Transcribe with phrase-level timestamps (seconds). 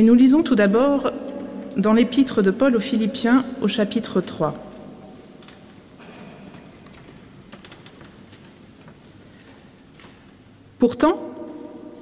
[0.00, 1.10] Et nous lisons tout d'abord
[1.76, 4.54] dans l'épître de Paul aux Philippiens au chapitre 3.
[10.78, 11.20] Pourtant,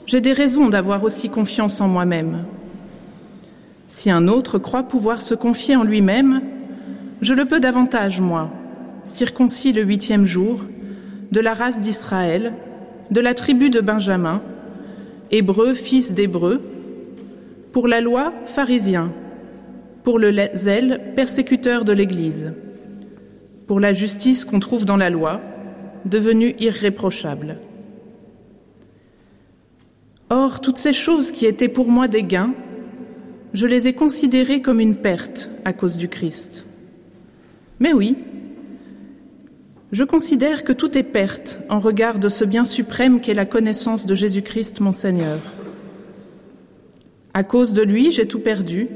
[0.07, 2.45] j'ai des raisons d'avoir aussi confiance en moi-même.
[3.89, 6.43] Si un autre croit pouvoir se confier en lui-même,
[7.21, 8.49] je le peux davantage, moi,
[9.03, 10.61] circoncis le huitième jour,
[11.33, 12.55] de la race d'Israël,
[13.11, 14.41] de la tribu de Benjamin,
[15.33, 16.63] hébreu, fils d'hébreu,
[17.73, 19.13] pour la loi, pharisien,
[20.03, 22.53] pour le zèle, persécuteur de l'Église,
[23.67, 25.41] pour la justice qu'on trouve dans la loi,
[26.05, 27.59] devenue irréprochable.
[30.31, 32.55] Or, toutes ces choses qui étaient pour moi des gains,
[33.55, 36.67] je les ai considérées comme une perte à cause du Christ.
[37.81, 38.17] Mais oui,
[39.91, 44.05] je considère que tout est perte en regard de ce bien suprême qu'est la connaissance
[44.05, 45.39] de Jésus-Christ mon Seigneur.
[47.35, 48.89] À cause de lui, j'ai tout perdu,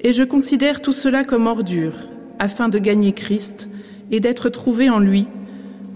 [0.00, 1.94] et je considère tout cela comme ordure,
[2.38, 3.68] afin de gagner Christ
[4.10, 5.26] et d'être trouvé en lui,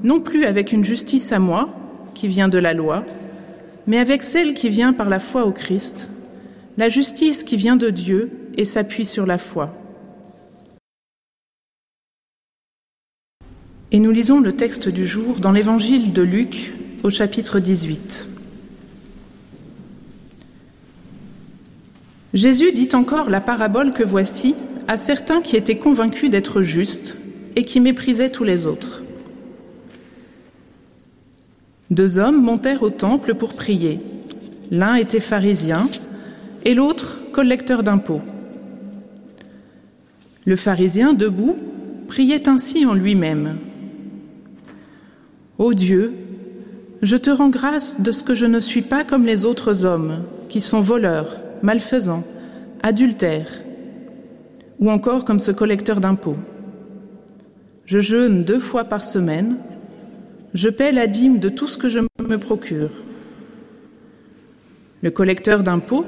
[0.03, 1.69] non plus avec une justice à moi,
[2.15, 3.05] qui vient de la loi,
[3.87, 6.09] mais avec celle qui vient par la foi au Christ,
[6.77, 9.75] la justice qui vient de Dieu et s'appuie sur la foi.
[13.91, 18.32] Et nous lisons le texte du jour dans l'évangile de Luc au chapitre 18.
[22.35, 24.55] Jésus dit encore la parabole que voici
[24.89, 27.17] à certains qui étaient convaincus d'être justes
[27.57, 29.03] et qui méprisaient tous les autres.
[31.91, 34.01] Deux hommes montèrent au temple pour prier.
[34.71, 35.89] L'un était pharisien
[36.65, 38.23] et l'autre collecteur d'impôts.
[40.47, 41.57] Le pharisien, debout,
[42.09, 43.59] priait ainsi en lui-même.
[45.59, 46.15] Ô Dieu,
[47.03, 50.23] je te rends grâce de ce que je ne suis pas comme les autres hommes,
[50.49, 52.25] qui sont voleurs, malfaisants,
[52.83, 53.63] adultères,
[54.79, 56.39] ou encore comme ce collecteur d'impôts.
[57.85, 59.59] Je jeûne deux fois par semaine,
[60.55, 62.91] je paie la dîme de tout ce que je me procure.
[65.03, 66.05] Le collecteur d'impôts,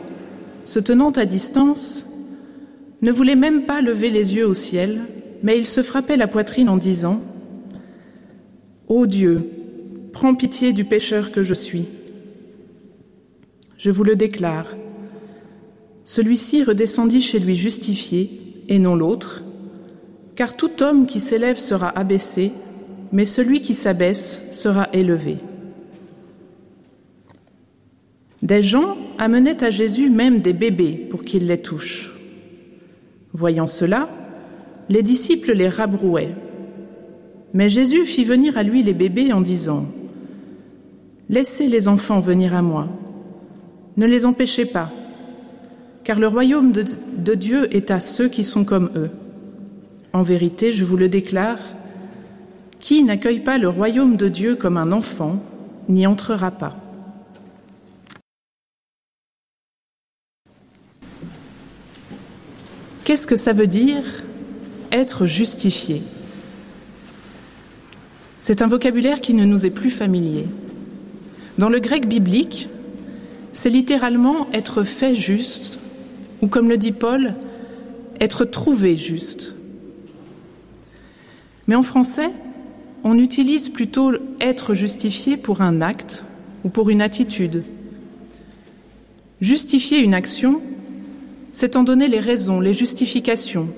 [0.64, 2.06] se tenant à distance,
[3.02, 5.00] ne voulait même pas lever les yeux au ciel,
[5.42, 7.20] mais il se frappait la poitrine en disant
[8.88, 9.50] Ô Dieu,
[10.12, 11.86] prends pitié du pécheur que je suis.
[13.76, 14.74] Je vous le déclare.
[16.04, 18.30] Celui-ci redescendit chez lui justifié,
[18.68, 19.42] et non l'autre,
[20.36, 22.52] car tout homme qui s'élève sera abaissé,
[23.10, 25.38] mais celui qui s'abaisse sera élevé.
[28.42, 32.12] Des gens amenaient à Jésus même des bébés pour qu'il les touche.
[33.32, 34.08] Voyant cela,
[34.90, 36.34] les disciples les rabrouaient.
[37.54, 39.86] Mais Jésus fit venir à lui les bébés en disant
[41.30, 42.88] Laissez les enfants venir à moi,
[43.96, 44.92] ne les empêchez pas,
[46.04, 49.10] car le royaume de, Dieu est à ceux qui sont comme eux.
[50.12, 51.58] En vérité, je vous le déclare,
[52.78, 55.42] qui n'accueille pas le royaume de Dieu comme un enfant
[55.88, 56.76] n'y entrera pas.
[63.04, 64.04] Qu'est-ce que ça veut dire
[64.92, 66.02] être justifié?
[68.40, 70.46] C'est un vocabulaire qui ne nous est plus familier.
[71.56, 72.68] Dans le grec biblique,
[73.52, 75.80] c'est littéralement être fait juste,
[76.42, 77.34] ou comme le dit Paul,
[78.20, 79.54] être trouvé juste.
[81.66, 82.30] Mais en français,
[83.02, 86.24] on utilise plutôt être justifié pour un acte
[86.64, 87.64] ou pour une attitude.
[89.40, 90.62] Justifier une action,
[91.52, 93.68] c'est en donner les raisons, les justifications,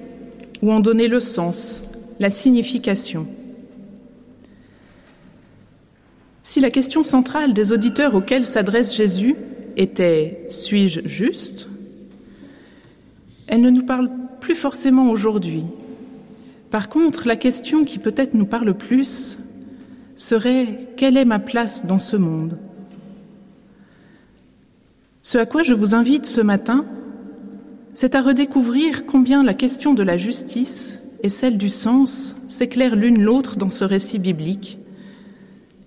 [0.62, 1.83] ou en donner le sens,
[2.21, 3.27] la signification.
[6.43, 9.34] Si la question centrale des auditeurs auxquels s'adresse Jésus
[9.77, 11.69] était Suis-je juste
[13.46, 15.64] elle ne nous parle plus forcément aujourd'hui,
[16.70, 19.38] par contre, la question qui peut-être nous parle plus
[20.16, 22.58] serait quelle est ma place dans ce monde?
[25.22, 26.84] Ce à quoi je vous invite ce matin,
[27.94, 33.22] c'est à redécouvrir combien la question de la justice et celle du sens s'éclairent l'une
[33.22, 34.78] l'autre dans ce récit biblique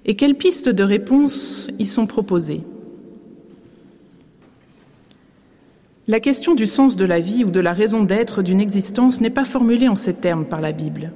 [0.05, 2.63] et quelles pistes de réponse y sont proposées.
[6.09, 9.29] La question du sens de la vie ou de la raison d'être d'une existence n'est
[9.29, 11.11] pas formulée en ces termes par la Bible.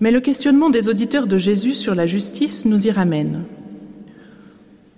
[0.00, 3.44] Mais le questionnement des auditeurs de Jésus sur la justice nous y ramène.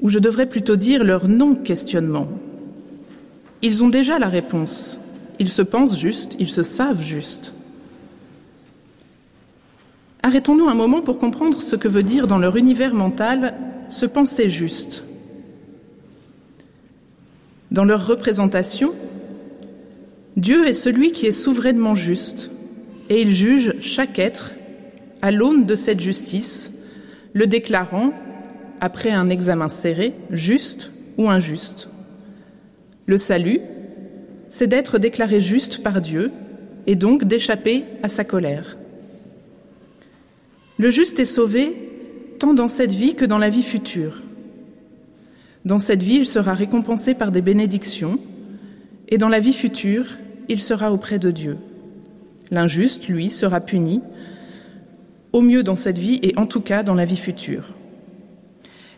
[0.01, 2.29] Ou je devrais plutôt dire leur non-questionnement.
[3.61, 5.01] Ils ont déjà la réponse.
[5.41, 7.55] Ils se pensent justes, ils se savent justes.
[10.23, 13.55] Arrêtons-nous un moment pour comprendre ce que veut dire dans leur univers mental
[13.89, 15.03] se penser juste.
[17.79, 18.93] Dans leur représentation,
[20.37, 22.51] Dieu est celui qui est souverainement juste,
[23.09, 24.51] et il juge chaque être
[25.23, 26.73] à l'aune de cette justice,
[27.35, 28.13] le déclarant,
[28.81, 31.89] après un examen serré, juste ou injuste.
[33.07, 33.61] Le salut,
[34.49, 36.33] c'est d'être déclaré juste par Dieu
[36.89, 38.77] et donc d'échapper à sa colère.
[40.79, 41.77] Le juste est sauvé
[42.41, 44.25] tant dans cette vie que dans la vie future.
[45.69, 48.19] Dans cette vie, il sera récompensé par des bénédictions,
[49.07, 50.07] et dans la vie future,
[50.49, 51.59] il sera auprès de Dieu.
[52.51, 54.01] L'injuste, lui, sera puni,
[55.35, 57.75] au mieux dans cette vie et en tout cas dans la vie future.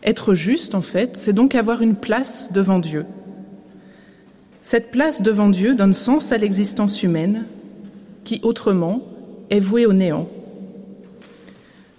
[0.01, 3.05] Être juste, en fait, c'est donc avoir une place devant Dieu.
[4.61, 7.47] Cette place devant Dieu donne sens à l'existence humaine,
[8.23, 9.01] qui autrement
[9.49, 10.29] est vouée au néant.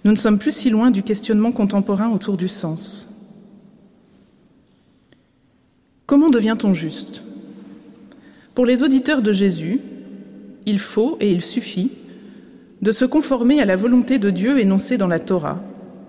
[0.03, 3.12] Nous ne sommes plus si loin du questionnement contemporain autour du sens.
[6.13, 7.23] Comment devient-on juste?
[8.53, 9.79] Pour les auditeurs de Jésus,
[10.67, 11.89] il faut et il suffit
[12.83, 15.63] de se conformer à la volonté de Dieu énoncée dans la Torah,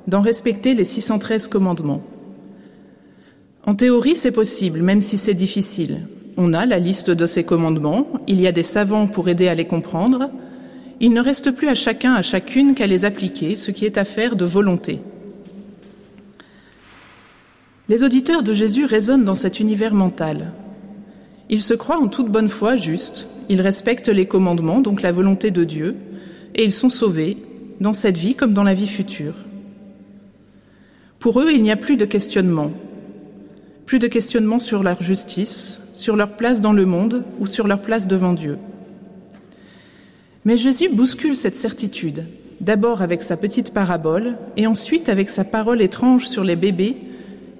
[0.06, 2.02] d'en respecter les 613 commandements.
[3.64, 6.02] En théorie, c'est possible, même si c'est difficile.
[6.36, 9.54] On a la liste de ces commandements, il y a des savants pour aider à
[9.54, 10.28] les comprendre,
[11.00, 14.36] il ne reste plus à chacun, à chacune qu'à les appliquer, ce qui est affaire
[14.36, 15.00] de volonté.
[17.86, 20.52] Les auditeurs de Jésus résonnent dans cet univers mental.
[21.50, 25.50] Ils se croient en toute bonne foi justes, ils respectent les commandements, donc la volonté
[25.50, 25.94] de Dieu,
[26.54, 27.36] et ils sont sauvés,
[27.81, 29.34] dans cette vie comme dans la vie future.
[31.19, 32.70] Pour eux, il n'y a plus de questionnement,
[33.84, 37.82] plus de questionnement sur leur justice, sur leur place dans le monde ou sur leur
[37.82, 38.56] place devant Dieu.
[40.46, 42.25] Mais Jésus bouscule cette certitude,
[42.62, 46.96] d'abord avec sa petite parabole et ensuite avec sa parole étrange sur les bébés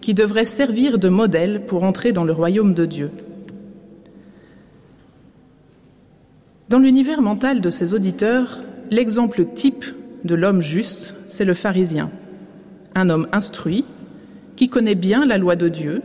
[0.05, 3.11] qui devraient servir de modèle pour entrer dans le royaume de Dieu.
[6.69, 8.59] Dans l'univers mental de ses auditeurs,
[8.91, 9.87] l'exemple type
[10.25, 12.11] de l'homme juste, c'est le pharisien,
[12.95, 13.87] un homme instruit,
[14.57, 16.03] qui connaît bien la loi de Dieu,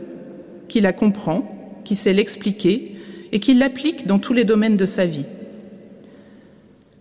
[0.66, 2.96] qui la comprend, qui sait l'expliquer
[3.32, 5.26] et qui l'applique dans tous les domaines de sa vie.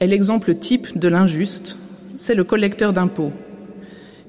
[0.02, 1.78] Est l'exemple type de l'injuste,
[2.18, 3.32] c'est le collecteur d'impôts,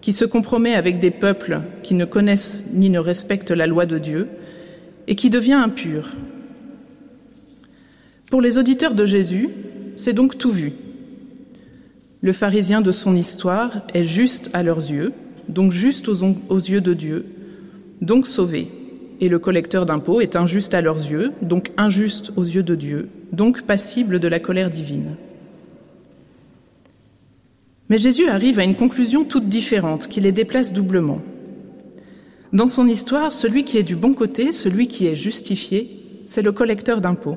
[0.00, 3.98] qui se compromet avec des peuples qui ne connaissent ni ne respectent la loi de
[3.98, 4.28] Dieu
[5.06, 6.12] et qui devient impur.
[8.30, 9.50] Pour les auditeurs de Jésus,
[9.96, 10.72] c'est donc tout vu.
[12.22, 15.12] Le pharisien de son histoire est juste à leurs yeux,
[15.48, 17.26] donc juste aux, yeux de Dieu,
[18.00, 18.68] donc sauvé.
[19.20, 23.08] Et le collecteur d'impôts est injuste à leurs yeux, donc injuste aux yeux de Dieu,
[23.32, 25.16] donc passible de la colère divine.
[27.90, 31.20] Mais Jésus arrive à une conclusion toute différente qui les déplace doublement.
[32.52, 36.52] Dans son histoire, celui qui est du bon côté, celui qui est justifié, c'est le
[36.52, 37.36] collecteur d'impôts.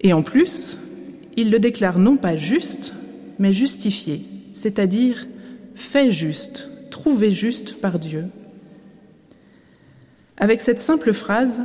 [0.00, 0.78] Et en plus,
[1.36, 2.94] il le déclare non pas juste,
[3.38, 4.24] mais justifié,
[4.54, 5.26] c'est-à-dire
[5.74, 8.24] fait juste, trouvé juste par Dieu.
[10.38, 11.60] Avec cette simple phrase,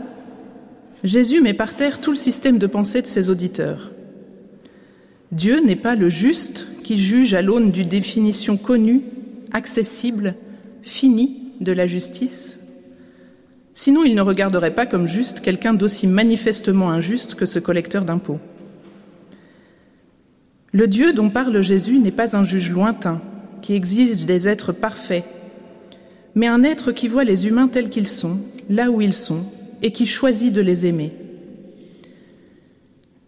[1.06, 3.93] Jésus met par terre tout le système de pensée de ses auditeurs.
[5.34, 9.02] Dieu n'est pas le juste qui juge à l'aune d'une définition connue,
[9.52, 10.36] accessible,
[10.84, 12.60] finie de la justice.
[13.74, 18.40] Sinon, il ne regarderait pas comme juste quelqu'un d'aussi manifestement injuste que ce collecteur d'impôts.
[20.72, 23.20] Le Dieu dont parle Jésus n'est pas un juge lointain
[23.64, 25.26] qui exige des êtres parfaits,
[26.36, 28.38] mais un être qui voit les humains tels qu'ils sont,
[28.70, 29.46] là où ils sont,
[29.82, 31.23] et qui choisit de les aimer.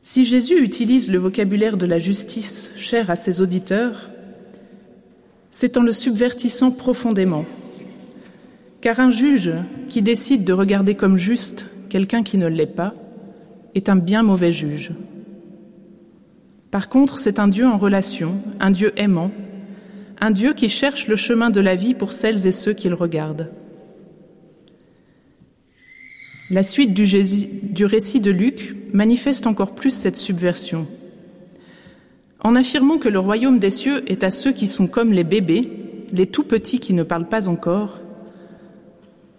[0.07, 4.11] Si Jésus utilise le vocabulaire de la justice cher à ses auditeurs,
[5.49, 7.43] c'est en le subvertissant profondément.
[8.81, 9.51] Car un juge
[9.89, 12.93] qui décide de regarder comme juste quelqu'un qui ne l'est pas
[13.73, 14.91] est un bien mauvais juge.
[16.69, 19.31] Par contre, c'est un Dieu en relation, un Dieu aimant,
[20.21, 23.49] un Dieu qui cherche le chemin de la vie pour celles et ceux qu'il regarde.
[26.51, 30.85] La suite du, récit de Luc manifeste encore plus cette subversion.
[32.39, 35.71] En affirmant que le royaume des cieux est à ceux qui sont comme les bébés,
[36.13, 37.99] les tout petits qui ne parlent pas encore,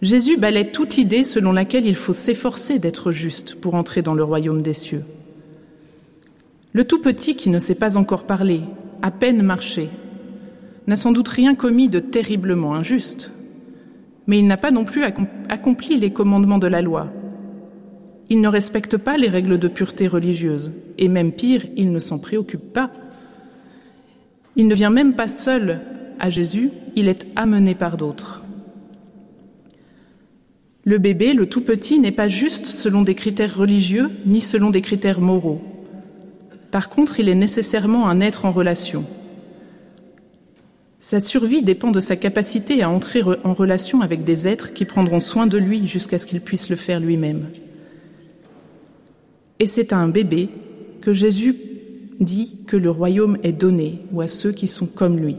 [0.03, 4.25] Jésus balaie toute idée selon laquelle il faut s'efforcer d'être juste pour entrer dans le
[4.25, 5.05] royaume des cieux.
[6.73, 8.63] Le tout petit qui ne sait pas encore parler,
[9.01, 9.91] à peine marcher,
[10.89, 13.31] n'a sans doute rien commis de terriblement injuste
[14.27, 15.05] mais il n'a pas non plus
[15.49, 17.13] accompli les commandements de la loi.
[18.29, 22.19] Il ne respecte pas les règles de pureté religieuse, et même pire, il ne s'en
[22.19, 22.91] préoccupe pas.
[24.57, 25.81] Il ne vient même pas seul
[26.19, 28.43] à Jésus, il est amené par d'autres.
[30.85, 34.81] Le bébé, le tout petit, n'est pas juste selon des critères religieux ni selon des
[34.81, 35.61] critères moraux.
[36.71, 39.05] Par contre, il est nécessairement un être en relation.
[40.99, 45.21] Sa survie dépend de sa capacité à entrer en relation avec des êtres qui prendront
[45.21, 47.49] soin de lui jusqu'à ce qu'il puisse le faire lui-même.
[49.59, 50.49] Et c'est à un bébé
[51.03, 51.57] que Jésus
[52.19, 55.37] dit que le royaume est donné, ou à ceux qui sont comme lui.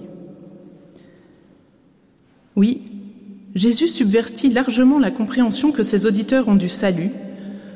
[2.55, 2.81] Oui,
[3.55, 7.09] Jésus subvertit largement la compréhension que ses auditeurs ont du salut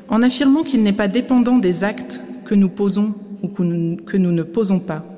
[0.08, 4.44] en affirmant qu'il n'est pas dépendant des actes que nous posons ou que nous ne
[4.44, 5.11] posons pas.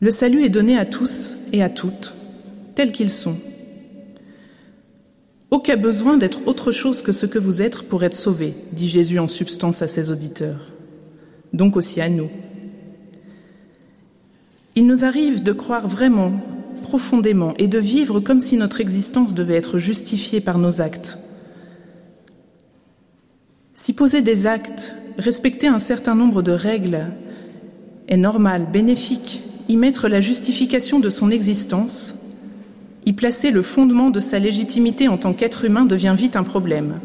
[0.00, 2.14] Le salut est donné à tous et à toutes,
[2.74, 3.36] tels qu'ils sont.
[5.50, 9.18] Aucun besoin d'être autre chose que ce que vous êtes pour être sauvé, dit Jésus
[9.20, 10.72] en substance à ses auditeurs,
[11.52, 12.28] donc aussi à nous.
[14.74, 16.32] Il nous arrive de croire vraiment,
[16.82, 21.18] profondément, et de vivre comme si notre existence devait être justifiée par nos actes.
[23.74, 27.12] Si poser des actes, respecter un certain nombre de règles
[28.08, 32.14] est normal, bénéfique, y mettre la justification de son existence,
[33.06, 37.00] y placer le fondement de sa légitimité en tant qu'être humain devient vite un problème.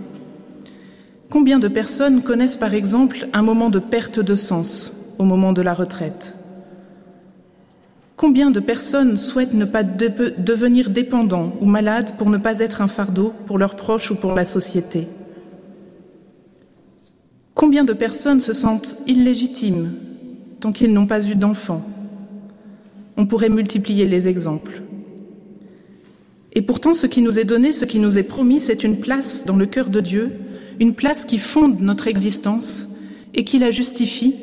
[1.30, 5.62] Combien de personnes connaissent par exemple un moment de perte de sens au moment de
[5.62, 6.34] la retraite?
[8.16, 12.82] Combien de personnes souhaitent ne pas de devenir dépendants ou malades pour ne pas être
[12.82, 15.08] un fardeau pour leurs proches ou pour la société?
[17.54, 19.94] Combien de personnes se sentent illégitimes
[20.60, 21.86] tant qu'ils n'ont pas eu d'enfants?
[23.20, 24.82] On pourrait multiplier les exemples.
[26.54, 29.46] Et pourtant, ce qui nous est donné, ce qui nous est promis, c'est une place
[29.46, 30.32] dans le cœur de Dieu,
[30.80, 32.88] une place qui fonde notre existence
[33.34, 34.36] et qui la justifie,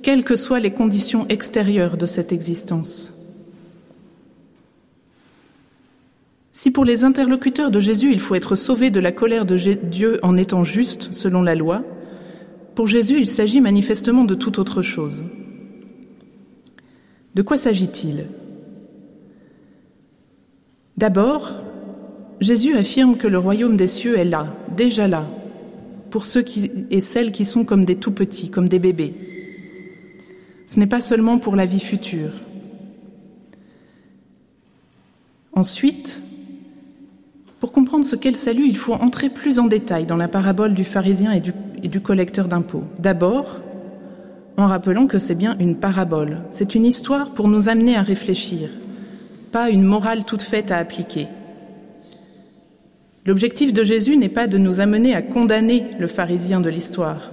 [0.00, 3.12] quelles que soient les conditions extérieures de cette existence.
[6.52, 10.18] Si pour les interlocuteurs de Jésus, il faut être sauvé de la colère de Dieu
[10.22, 11.84] en étant juste selon la loi,
[12.74, 15.22] pour Jésus, il s'agit manifestement de toute autre chose.
[17.38, 18.26] De quoi s'agit-il?
[20.96, 21.52] D'abord,
[22.40, 25.30] Jésus affirme que le royaume des cieux est là, déjà là,
[26.10, 26.44] pour ceux
[26.90, 29.14] et celles qui sont comme des tout petits, comme des bébés.
[30.66, 32.32] Ce n'est pas seulement pour la vie future.
[35.52, 36.20] Ensuite,
[37.60, 40.74] pour comprendre ce qu'est le salut, il faut entrer plus en détail dans la parabole
[40.74, 41.52] du pharisien et du,
[41.84, 42.82] et du collecteur d'impôts.
[42.98, 43.60] D'abord,
[44.58, 48.70] en rappelant que c'est bien une parabole, c'est une histoire pour nous amener à réfléchir,
[49.52, 51.28] pas une morale toute faite à appliquer.
[53.24, 57.30] L'objectif de Jésus n'est pas de nous amener à condamner le pharisien de l'histoire,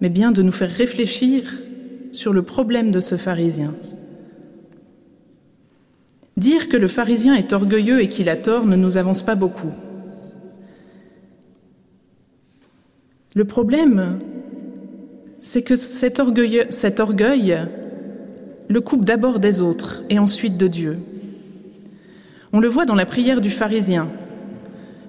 [0.00, 1.44] mais bien de nous faire réfléchir
[2.10, 3.72] sur le problème de ce pharisien.
[6.36, 9.70] Dire que le pharisien est orgueilleux et qu'il a tort ne nous avance pas beaucoup.
[13.36, 14.18] Le problème,
[15.46, 17.58] c'est que cet orgueil,
[18.68, 20.98] le coupe d'abord des autres et ensuite de Dieu.
[22.54, 24.08] On le voit dans la prière du pharisien.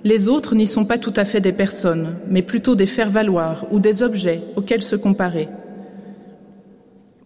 [0.04, 3.80] Les autres n'y sont pas tout à fait des personnes, mais plutôt des faire-valoir ou
[3.80, 5.48] des objets auxquels se comparer.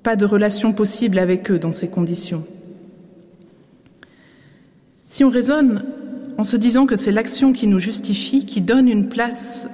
[0.03, 2.45] Pas de relation possible avec eux dans ces conditions.
[5.07, 5.83] Si on raisonne
[6.37, 9.67] en se disant que c'est l'action qui nous justifie, qui donne une place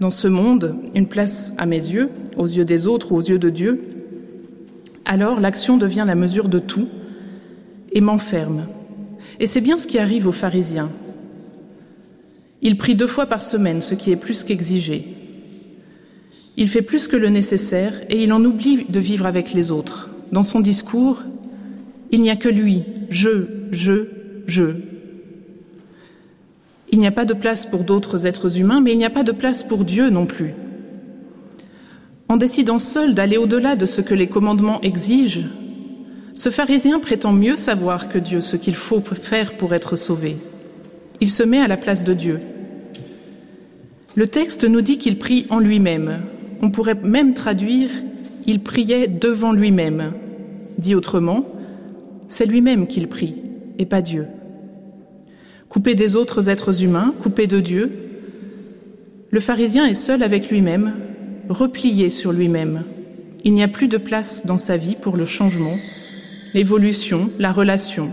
[0.00, 3.38] dans ce monde, une place à mes yeux, aux yeux des autres ou aux yeux
[3.38, 3.82] de Dieu,
[5.04, 6.88] alors l'action devient la mesure de tout
[7.92, 8.66] et m'enferme,
[9.38, 10.90] et c'est bien ce qui arrive aux pharisiens.
[12.62, 15.16] Il prie deux fois par semaine, ce qui est plus qu'exigé.
[16.56, 20.10] Il fait plus que le nécessaire et il en oublie de vivre avec les autres.
[20.30, 21.22] Dans son discours,
[22.10, 24.08] il n'y a que lui, je, je,
[24.46, 24.74] je.
[26.90, 29.22] Il n'y a pas de place pour d'autres êtres humains, mais il n'y a pas
[29.22, 30.54] de place pour Dieu non plus.
[32.28, 35.46] En décidant seul d'aller au-delà de ce que les commandements exigent,
[36.34, 40.36] ce pharisien prétend mieux savoir que Dieu ce qu'il faut faire pour être sauvé.
[41.20, 42.40] Il se met à la place de Dieu.
[44.14, 46.22] Le texte nous dit qu'il prie en lui-même.
[46.62, 47.90] On pourrait même traduire
[48.46, 50.12] il priait devant lui-même.
[50.78, 51.44] Dit autrement,
[52.28, 53.42] c'est lui-même qu'il prie
[53.78, 54.26] et pas Dieu.
[55.70, 57.92] Coupé des autres êtres humains, coupé de Dieu,
[59.30, 60.96] le pharisien est seul avec lui-même,
[61.48, 62.82] replié sur lui-même.
[63.44, 65.76] Il n'y a plus de place dans sa vie pour le changement,
[66.54, 68.10] l'évolution, la relation.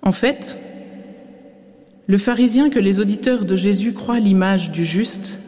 [0.00, 0.58] En fait,
[2.06, 5.40] le pharisien que les auditeurs de Jésus croient l'image du juste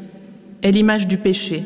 [0.63, 1.65] est l'image du péché.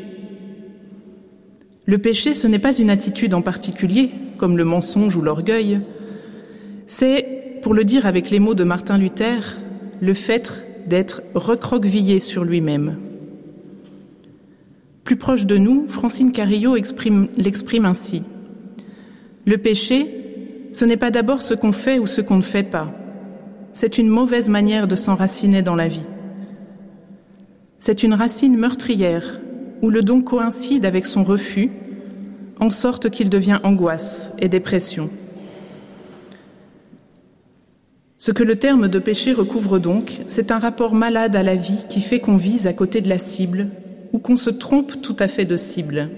[1.85, 5.81] Le péché, ce n'est pas une attitude en particulier, comme le mensonge ou l'orgueil,
[6.87, 7.28] c'est
[7.62, 9.57] pour le dire avec les mots de Martin Luther,
[10.00, 12.97] le fait d'être recroquevillé sur lui-même.
[15.05, 18.23] Plus proche de nous, Francine Carillo l'exprime ainsi.
[19.47, 20.07] Le péché,
[20.73, 22.93] ce n'est pas d'abord ce qu'on fait ou ce qu'on ne fait pas.
[23.73, 26.07] C'est une mauvaise manière de s'enraciner dans la vie.
[27.79, 29.41] C'est une racine meurtrière
[29.83, 31.71] où le don coïncide avec son refus,
[32.61, 35.11] en sorte qu'il devient angoisse et dépression.
[38.21, 41.85] Ce que le terme de péché recouvre donc, c'est un rapport malade à la vie
[41.89, 43.69] qui fait qu'on vise à côté de la cible
[44.13, 46.11] ou qu'on se trompe tout à fait de cible.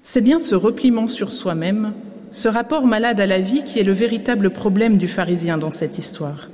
[0.00, 1.92] C'est bien ce repliement sur soi-même,
[2.30, 5.98] ce rapport malade à la vie qui est le véritable problème du pharisien dans cette
[5.98, 6.48] histoire.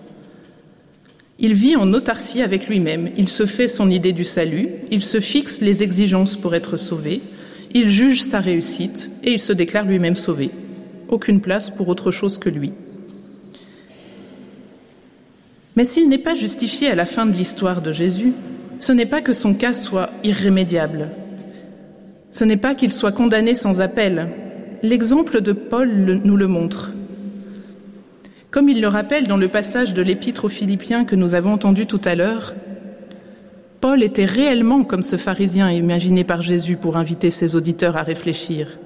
[1.39, 5.21] Il vit en autarcie avec lui-même, il se fait son idée du salut, il se
[5.21, 7.23] fixe les exigences pour être sauvé,
[7.75, 10.51] il juge sa réussite et il se déclare lui-même sauvé.
[11.09, 12.73] Aucune place pour autre chose que lui.
[15.77, 18.33] Mais s'il n'est pas justifié à la fin de l'histoire de Jésus,
[18.79, 21.09] ce n'est pas que son cas soit irrémédiable.
[22.31, 24.29] Ce n'est pas qu'il soit condamné sans appel.
[24.83, 26.91] L'exemple de Paul nous le montre.
[28.51, 31.87] Comme il le rappelle dans le passage de l'épître aux Philippiens que nous avons entendu
[31.87, 32.55] tout à l'heure,
[33.81, 38.79] Paul était réellement comme ce pharisien imaginé par Jésus pour inviter ses auditeurs à réfléchir.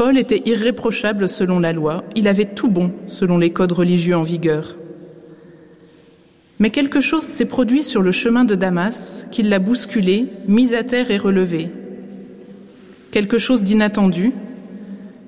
[0.00, 4.22] Paul était irréprochable selon la loi, il avait tout bon selon les codes religieux en
[4.22, 4.78] vigueur.
[6.58, 10.84] Mais quelque chose s'est produit sur le chemin de Damas qui l'a bousculé, mis à
[10.84, 11.68] terre et relevé.
[13.10, 14.32] Quelque chose d'inattendu,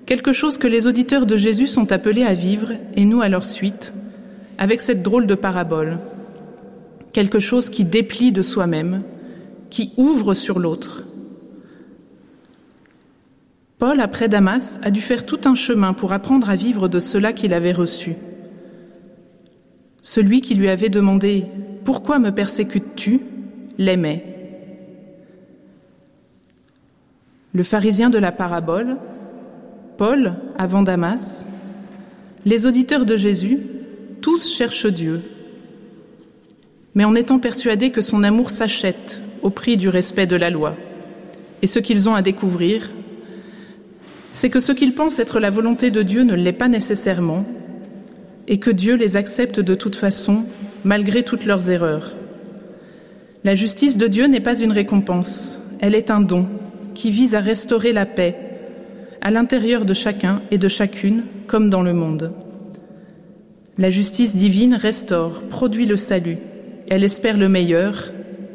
[0.06, 3.44] quelque chose que les auditeurs de Jésus sont appelés à vivre, et nous à leur
[3.44, 3.92] suite,
[4.56, 5.98] avec cette drôle de parabole.
[7.12, 9.02] Quelque chose qui déplie de soi-même,
[9.68, 11.04] qui ouvre sur l'autre.
[13.82, 17.32] Paul, après Damas, a dû faire tout un chemin pour apprendre à vivre de cela
[17.32, 18.14] qu'il avait reçu.
[20.02, 21.46] Celui qui lui avait demandé
[21.84, 23.22] Pourquoi me persécutes-tu?
[23.78, 24.24] l'aimait.
[27.52, 28.98] Le pharisien de la parabole,
[29.96, 31.48] Paul, avant Damas,
[32.44, 33.66] les auditeurs de Jésus,
[34.20, 35.22] tous cherchent Dieu,
[36.94, 40.76] mais en étant persuadés que son amour s'achète au prix du respect de la loi.
[41.62, 42.92] Et ce qu'ils ont à découvrir,
[44.32, 47.44] c'est que ce qu'ils pensent être la volonté de Dieu ne l'est pas nécessairement,
[48.48, 50.46] et que Dieu les accepte de toute façon,
[50.84, 52.16] malgré toutes leurs erreurs.
[53.44, 56.48] La justice de Dieu n'est pas une récompense, elle est un don
[56.94, 58.36] qui vise à restaurer la paix
[59.20, 62.32] à l'intérieur de chacun et de chacune, comme dans le monde.
[63.78, 66.38] La justice divine restaure, produit le salut,
[66.88, 68.10] elle espère le meilleur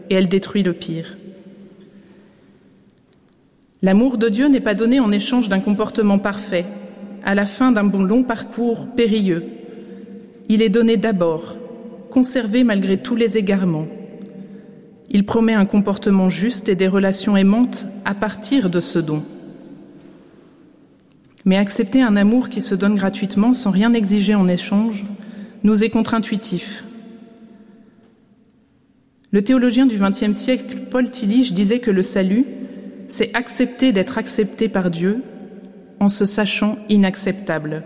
[0.10, 1.18] et elle détruit le pire.
[3.82, 6.66] L'amour de Dieu n'est pas donné en échange d'un comportement parfait,
[7.24, 9.44] à la fin d'un bon long parcours périlleux,
[10.50, 11.58] il est donné d'abord,
[12.10, 13.88] conservé malgré tous les égarements.
[15.10, 19.24] Il promet un comportement juste et des relations aimantes à partir de ce don.
[21.44, 25.06] Mais accepter un amour qui se donne gratuitement sans rien exiger en échange
[25.64, 26.86] nous est contre-intuitif.
[29.32, 32.46] Le théologien du XXe siècle, Paul Tillich, disait que le salut,
[33.08, 35.24] c'est accepter d'être accepté par Dieu
[36.00, 37.84] en se sachant inacceptable.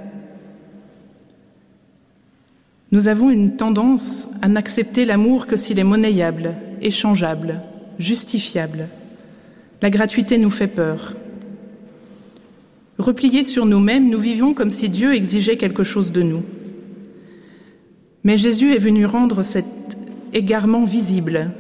[2.91, 7.61] Nous avons une tendance à n'accepter l'amour que s'il est monnayable, échangeable,
[7.99, 8.89] justifiable.
[9.81, 11.15] La gratuité nous fait peur.
[12.97, 16.43] Repliés sur nous-mêmes, nous vivons comme si Dieu exigeait quelque chose de nous.
[18.23, 19.65] Mais Jésus est venu rendre cet
[20.33, 21.51] égarement visible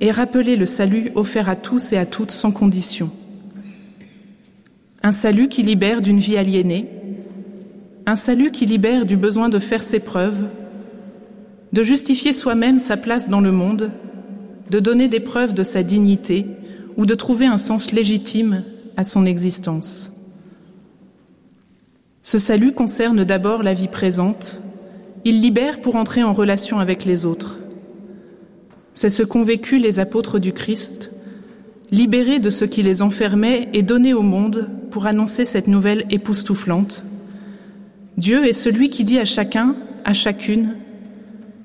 [0.00, 3.10] et rappeler le salut offert à tous et à toutes sans condition.
[5.02, 6.86] Un salut qui libère d'une vie aliénée,
[8.06, 10.48] un salut qui libère du besoin de faire ses preuves,
[11.72, 13.90] de justifier soi-même sa place dans le monde,
[14.70, 16.46] de donner des preuves de sa dignité
[16.96, 18.64] ou de trouver un sens légitime
[18.96, 20.10] à son existence.
[22.22, 24.60] Ce salut concerne d'abord la vie présente,
[25.24, 27.59] il libère pour entrer en relation avec les autres.
[28.94, 31.12] C'est ce qu'ont vécu les apôtres du Christ,
[31.90, 37.04] libérés de ce qui les enfermait et donnés au monde pour annoncer cette nouvelle époustouflante
[38.16, 40.76] Dieu est celui qui dit à chacun, à chacune,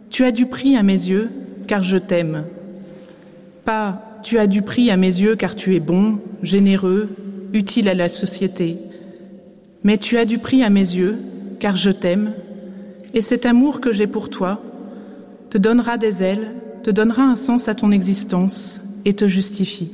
[0.09, 1.29] Tu as du prix à mes yeux,
[1.67, 2.45] car je t'aime.
[3.65, 7.09] Pas Tu as du prix à mes yeux, car tu es bon, généreux,
[7.51, 8.77] utile à la société.
[9.83, 11.17] Mais tu as du prix à mes yeux,
[11.59, 12.31] car je t'aime,
[13.13, 14.61] et cet amour que j'ai pour toi
[15.49, 16.53] te donnera des ailes,
[16.85, 19.89] te donnera un sens à ton existence et te justifie.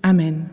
[0.00, 0.46] Amen.